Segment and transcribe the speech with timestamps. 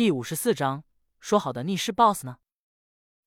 [0.00, 0.82] 第五十四章，
[1.18, 2.38] 说好的逆尸 BOSS 呢？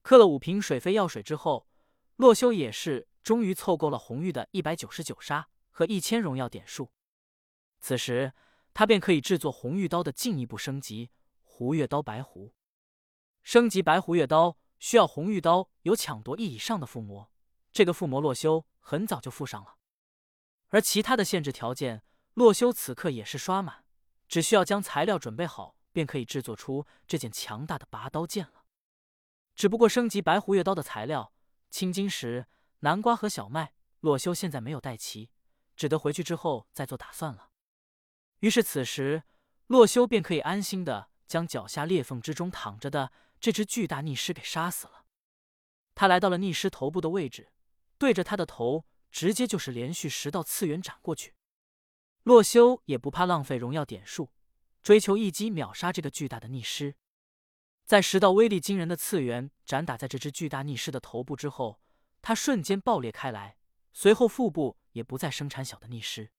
[0.02, 1.68] 喝了五瓶水飞药水之后，
[2.15, 6.91] 洛修也是终于凑够了红玉的一百九十九杀和一千荣耀点数。
[7.79, 8.33] 此时，
[8.73, 11.12] 他便可以制作红玉刀的进一步升级——
[11.46, 12.55] 胡月刀白狐。
[13.44, 17.30] 升级白狐月刀需要红玉刀有抢夺一以上的附魔，
[17.71, 19.76] 这个附魔洛修很早就附上了。
[20.70, 22.02] 而其他的限制条件，
[22.34, 23.86] 洛修此刻也是刷满，
[24.28, 25.76] 只需要将材料准备好。
[25.94, 28.66] 便可以制作出这件强大的拔刀剑了。
[29.55, 31.31] 只不过升级白狐月刀的材料
[31.70, 32.48] 青金石、
[32.80, 35.30] 南瓜和小麦，洛修现在没有带齐，
[35.77, 37.52] 只得回去之后再做打算了。
[38.40, 39.23] 于是此时，
[39.68, 45.05] 洛修便可以安心的将脚下裂缝之中躺着的这只巨大逆尸给杀死了。
[45.96, 47.52] 他来到了逆尸头部的位置，
[47.98, 51.35] 对着他的头直接就是连续十道次元斩过去。
[52.23, 54.32] 洛修也不怕浪费荣耀点数。
[54.84, 56.96] 追求一击秒杀这个巨大的逆尸，
[57.86, 61.80] 在十道威力惊人的次元斩打在这只巨大逆尸的头部之后，
[62.21, 63.55] 它瞬间爆裂开来，
[63.94, 66.31] 随后腹部也不再生产小的逆尸。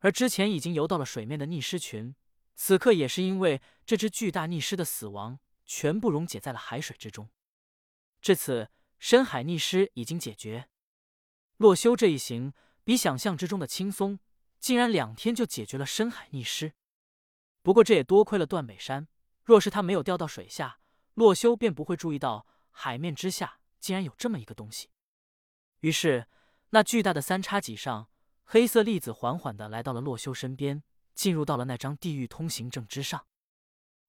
[0.00, 2.16] 而之前已经游到了水面的逆尸群，
[2.56, 7.30] 此刻也是因为这只巨大逆尸的死亡，全部溶解在了海水之中。
[8.20, 10.68] 至此，深海逆尸已经解决。
[11.58, 14.18] 洛修这一行比想象之中的轻松，
[14.58, 16.72] 竟然两天就解决了深海逆尸。
[17.62, 19.08] 不过这也多亏了段北山，
[19.44, 20.80] 若是他没有掉到水下，
[21.14, 24.90] 洛修便不会注意到海面之下竟然有这么一个东西。
[25.80, 26.28] 于是，
[26.70, 28.08] 那巨大的三叉戟上，
[28.44, 30.82] 黑色粒子缓缓的来到了洛修身边，
[31.14, 33.26] 进入到了那张地狱通行证之上。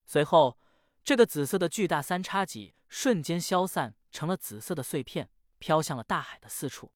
[0.05, 0.57] 随后，
[1.03, 6.91] 这个紫色的巨大三叉戟瞬间消散成了紫色的碎片，飘向了大海的四处。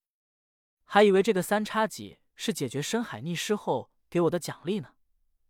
[0.86, 4.94] 还以为这个三叉戟是解决深海逆尸后给我的奖励呢，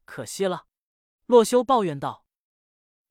[0.06, 0.66] 可惜了。
[1.28, 2.26] 洛修抱怨道：“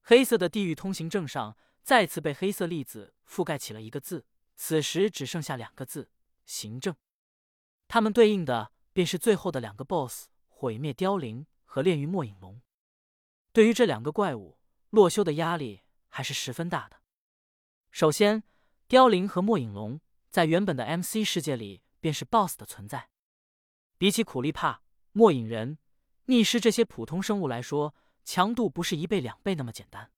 [0.00, 6.10] 黑色的地狱通行证上再次被黑色粒子覆盖起了一个字，此时只剩下两个字
[6.46, 6.96] ‘行政’。
[7.86, 12.62] 它们对应的便是最后的两个 BOSS：毁灭凋零和炼狱末影龙。
[13.52, 14.58] 对于这两个怪物，
[14.88, 17.02] 洛修的压力还是十分大的。
[17.90, 18.44] 首先，
[18.88, 23.10] 凋零和末影龙在原本的 MC 世界里便是 BOSS 的存在，
[23.98, 24.80] 比起苦力怕、
[25.12, 25.78] 末影人、
[26.24, 27.94] 逆尸这些普通生物来说。”
[28.26, 30.10] 强度不是一倍两倍那么简单，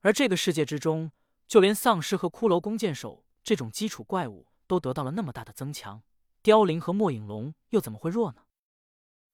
[0.00, 1.12] 而这个世界之中，
[1.46, 6.02] 就连丧尸和骷髅弓箭手这种基础怪物都得到了那么大的增强，
[6.42, 8.46] 凋零和末影龙又怎么会弱呢？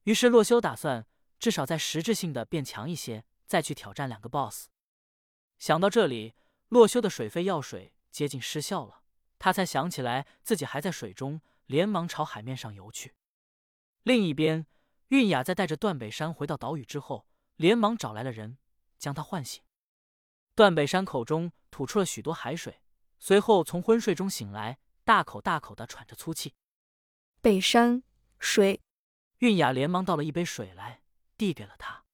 [0.04, 1.06] 于是洛修打算
[1.38, 4.66] 至少在实质性的变强一些，再去挑战两个 BOSS。
[5.58, 6.34] 想到这里，
[6.68, 9.00] 洛修的水肺药水接近失效了，
[9.38, 13.14] 他才想起来自己还在水中，连忙朝海面上游去。
[14.02, 14.66] 另一边，
[15.08, 17.24] 韵雅在带着段北山回到岛屿之后。
[17.58, 18.56] 连忙找来了人，
[18.98, 19.62] 将他唤醒。
[20.54, 22.80] 段北山口中吐出了许多海水，
[23.18, 26.54] 随后从昏睡中醒来，大口大口的喘着粗气。
[27.40, 28.04] 北山，
[28.38, 28.80] 水。
[29.38, 31.02] 韵雅连忙倒了一杯水来，
[31.36, 32.04] 递给了他。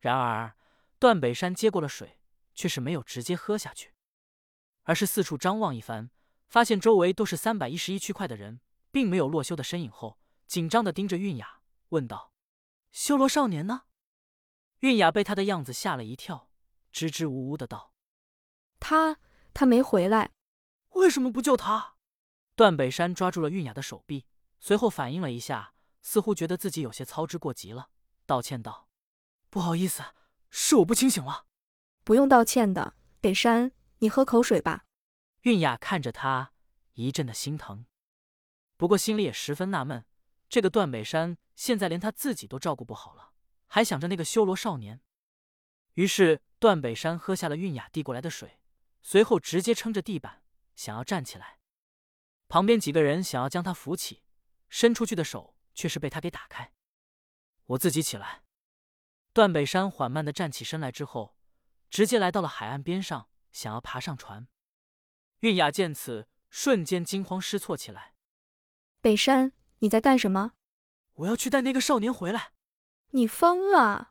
[0.00, 0.56] 然而，
[0.98, 2.18] 段北山接过了水，
[2.54, 3.94] 却是没有直接喝下去，
[4.84, 6.10] 而是四处张望一番，
[6.48, 8.60] 发现周围都是三百一十一区块的人，
[8.90, 11.60] 并没有洛修的身影后，紧张的盯着韵雅，
[11.90, 12.32] 问道
[12.92, 13.82] ：“修罗少年呢？”
[14.84, 16.50] 韵雅被他的样子吓了一跳，
[16.92, 17.94] 支支吾吾的道
[18.78, 19.18] ：“他
[19.54, 20.32] 他没回来，
[20.90, 21.94] 为什么不救他？”
[22.54, 24.26] 段北山抓住了韵雅的手臂，
[24.60, 25.72] 随后反应了一下，
[26.02, 27.88] 似乎觉得自己有些操之过急了，
[28.26, 28.90] 道歉道
[29.48, 30.02] ：“不好意思，
[30.50, 31.46] 是我不清醒了。”
[32.04, 34.84] 不用道歉的，北山，你喝口水吧。
[35.44, 36.52] 韵雅看着他，
[36.92, 37.86] 一阵的心疼，
[38.76, 40.04] 不过心里也十分纳闷，
[40.50, 43.30] 这个段北山现在连他自己都照顾不好了。
[43.74, 45.00] 还想着那个修罗少年，
[45.94, 48.60] 于是段北山喝下了韵雅递过来的水，
[49.02, 50.44] 随后直接撑着地板
[50.76, 51.58] 想要站起来。
[52.46, 54.22] 旁边几个人想要将他扶起，
[54.68, 56.72] 伸出去的手却是被他给打开。
[57.64, 58.44] 我自己起来。
[59.32, 61.36] 段北山缓慢的站起身来之后，
[61.90, 64.46] 直接来到了海岸边上，想要爬上船。
[65.40, 68.14] 韵雅见此，瞬间惊慌失措起来。
[69.00, 70.52] 北山，你在干什么？
[71.14, 72.52] 我要去带那个少年回来。
[73.14, 74.10] 你疯了！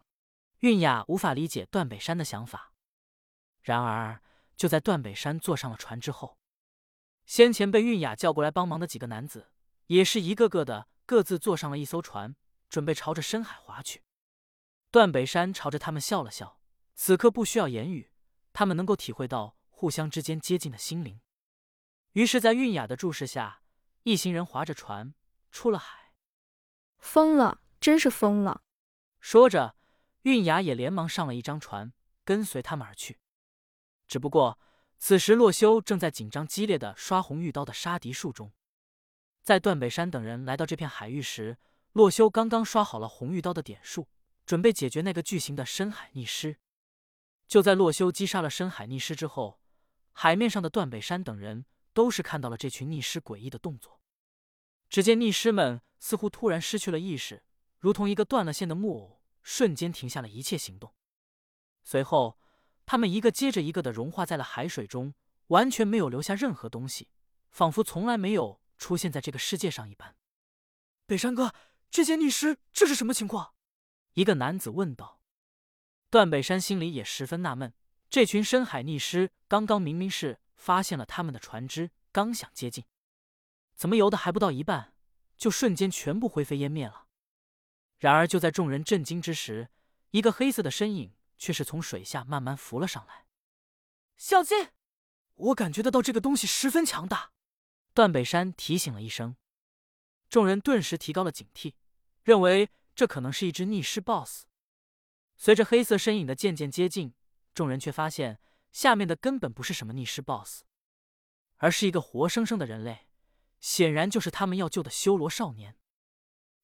[0.59, 2.71] 韵雅无法理解段北山的想法。
[3.61, 4.23] 然而，
[4.55, 6.37] 就在段北山坐上了船之后，
[7.25, 9.51] 先前被韵雅叫过来帮忙的几个男子，
[9.87, 12.37] 也是一个个的各自坐上了一艘船，
[12.69, 14.03] 准备朝着深海划去。
[14.89, 16.61] 段北山朝着他们笑了笑，
[16.95, 18.09] 此刻不需要言语，
[18.53, 21.19] 他们能够体会到互相之间接近的心灵。
[22.13, 23.63] 于是，在韵雅的注视下，
[24.03, 25.13] 一行人划着船
[25.51, 26.13] 出了海。
[26.99, 28.61] 疯了，真是疯了！
[29.23, 29.77] 说着，
[30.23, 31.93] 韵雅也连忙上了一张船，
[32.25, 33.21] 跟随他们而去。
[34.05, 34.59] 只不过
[34.97, 38.51] 此时洛修正在紧张激烈的刷红玉刀的杀敌术中。
[39.41, 41.57] 在段北山等人来到这片海域时，
[41.93, 44.09] 洛修刚刚刷好了红玉刀的点数，
[44.45, 46.57] 准备解决那个巨型的深海逆尸。
[47.47, 49.61] 就在洛修击杀了深海逆尸之后，
[50.11, 54.01] 海面上的段北山等人都是看到了这群逆尸诡异的动作。
[54.89, 57.41] 只见逆尸们似乎突然失去了意识，
[57.83, 60.93] 如同一个断了线的木偶，瞬间停下了一切行动。
[61.83, 62.39] 随后，
[62.85, 65.13] 他们一个接着一个的融化在了海水中，
[65.47, 67.09] 完全没有留下任何东西，
[67.51, 70.15] 仿佛从来没有出现在这个世界上一般。
[71.05, 71.53] 北山哥，
[71.91, 73.53] 这些逆尸这是什么情况？
[74.13, 75.19] 一个男子问道。
[76.09, 77.73] 段北山心里也十分纳闷，
[78.09, 82.85] 这群深海逆尸刚刚明明是发现了他们的船只，刚想接近。
[83.75, 84.93] 怎么游的还不到一半，
[85.35, 87.02] 就瞬间全部灰飞烟灭了？
[88.03, 89.69] 然而就在众人震惊之时，
[90.11, 93.27] 一个黑色的身影却是从水下慢慢浮了上来。
[94.17, 94.71] 小心！
[95.35, 97.31] 我感觉得到这个东西十分强大。
[97.93, 99.37] 段北山提醒了一声，
[100.27, 101.75] 众人顿时提高了警惕，
[102.23, 104.47] 认为这可能是一只逆尸 BOSS。
[105.37, 107.13] 随着黑色身影的渐渐接近，
[107.53, 108.41] 众人却发现
[108.73, 110.63] 下面的根本不是什么逆尸 BOSS，
[111.55, 113.07] 而是一个活生生的人类。
[113.61, 115.77] 显然就是他们要救的修罗少年。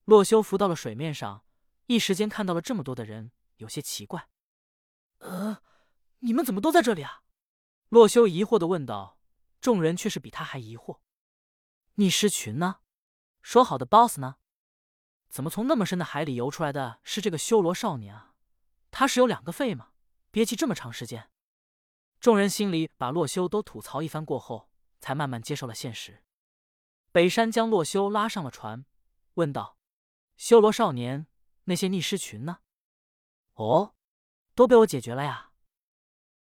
[0.09, 1.45] 洛修浮到了水面上，
[1.85, 4.27] 一时间看到了这么多的人，有些奇怪。
[5.19, 5.61] 呃，
[6.21, 7.21] 你们怎么都在这里啊？
[7.89, 9.19] 洛修疑惑的问道。
[9.61, 11.01] 众人却是比他还疑惑。
[11.95, 12.77] 逆尸群呢？
[13.43, 14.37] 说好的 BOSS 呢？
[15.29, 18.33] 怎么从那么深的海里游出来的是这个修罗少年啊？
[18.89, 19.89] 他是有两个肺吗？
[20.31, 21.29] 憋气这么长时间？
[22.19, 26.23] 众人心里把洛修都吐槽一番过后，才慢慢接受了现实。
[27.11, 28.85] 北山将洛修拉上了船，
[29.35, 29.77] 问道
[30.39, 31.27] ：“修罗少年，
[31.65, 32.59] 那些逆尸群呢
[33.55, 33.93] ？”“哦，
[34.55, 35.48] 都被我解决了呀。”